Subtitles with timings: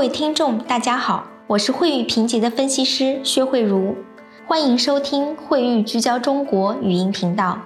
[0.00, 3.94] 各位听众，大家好，我是惠誉评级的分析师薛慧茹，
[4.46, 7.58] 欢迎收听惠誉聚焦中国语音频道。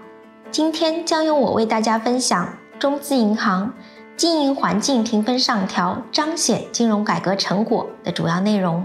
[0.50, 3.72] 今天将由我为大家分享中资银行
[4.16, 8.84] 经营环境评分上调，彰显金融改革成果的主要内容。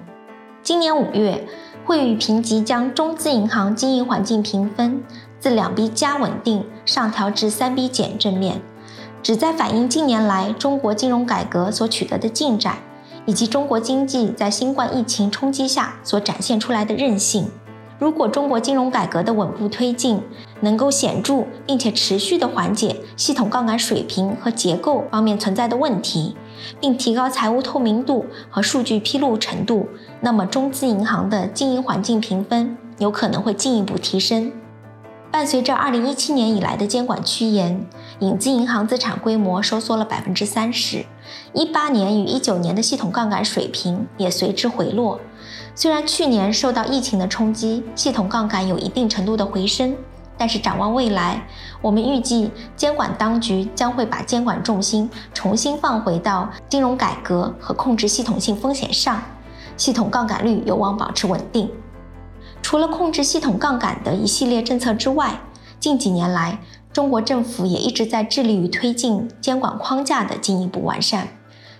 [0.61, 1.47] 今年五月，
[1.84, 5.04] 惠誉评级将中资银行经营环境评分
[5.39, 8.61] 自两 B 加稳定上调至三 B 减正面，
[9.23, 12.77] 旨在反映近年来中国金融改革所取得的进展。
[13.29, 17.46] 以及中国经济在新冠疫情冲击下所展现出来的韧性。
[18.00, 20.20] 如果中国金融改革的稳步推进
[20.61, 26.36] 能够显著并且持续地缓解系统杠杆水平和结构方面存在的问题，
[26.79, 29.87] 并提高财务透明度和数据披露程度，
[30.21, 34.52] 那么中资银行的经营环境评分有可能会进一步提升。
[35.31, 37.86] 伴随着2017年以来的监管趋严，
[38.20, 41.06] 影子银行资产规模收缩了百分之三十。
[41.53, 45.20] 18年与19年的系统杠杆水平也随之回落。
[45.76, 49.95] 虽然去年受到疫情的冲击，系统杠杆有一定程度的回升，
[50.36, 51.46] 但是展望未来，
[51.80, 59.22] 我们预计监管当局将会把监管重心重新放回到金融改革和控制系统性风险上，
[59.78, 61.70] 系统杠杆率有望保持稳定。
[62.70, 65.42] 除了控制系统杠杆的一系列政策之外，
[65.80, 66.62] 近几年来，
[66.94, 71.30] 中国政府也一直在致力于推进监管框架的进一步完善。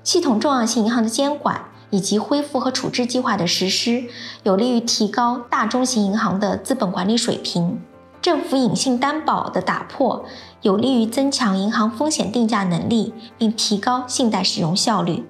[0.04, 4.06] 系统重要性银行的监管以及恢复和处置计划的实施，
[4.42, 7.80] 有利于提高大中型银行的资本管理水平。
[8.20, 10.26] 政府隐性担保的打破，
[10.64, 15.24] 有利于增强银行风险定价能力，并提高信贷使用效率。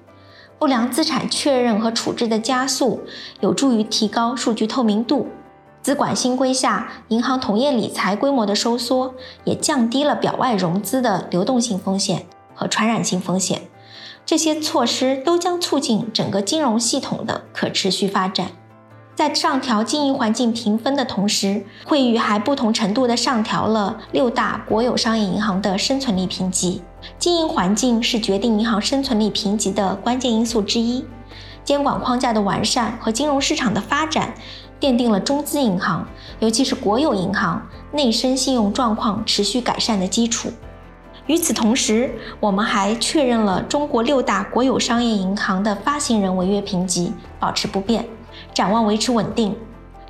[0.58, 3.02] 不良资产确认和处置的加速，
[3.42, 5.28] 有助于提高数据透明度。
[5.82, 9.14] 资管新规下，银行同业理财规模的收缩，
[9.46, 13.62] 也降低了表外融资的流动性风险和传染性风险。
[14.26, 18.52] 这些措施都将促进整个金融系统的可持续发展。
[19.16, 26.82] 在上调经营环境评分的同时，惠誉还不同程度地上调了六大国有商业银行的生存力评级。
[27.18, 31.04] 经营环境是决定银行生存力评级的关键因素之一。
[31.66, 34.34] 监管框架的完善和金融市场的发展。
[34.80, 36.08] 奠定了中资银行，
[36.40, 40.50] 尤其是国有银行内生信用状况持续改善的基础。
[41.28, 48.04] 与此同时，我们还确认了中国六大国有商业银行的发行人违约评级保持不变，
[48.54, 49.56] 展望维持稳定。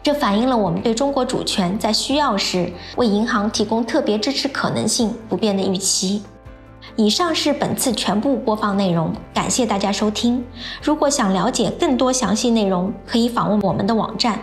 [0.02, 6.24] 这反映了我们对中国主权在需要时为银行提供特别支持可能性不变的预期。
[6.96, 10.44] 以上是本次全部播放内容，感谢大家收听。
[10.82, 14.40] 如果想了解更多详细内容，可以访问我们的网站。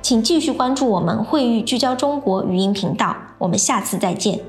[0.00, 4.40] 请继续关注我们惠誉聚焦中国语音频道，我们下次再见。